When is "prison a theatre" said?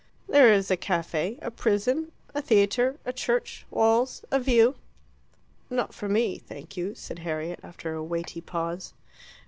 1.55-2.97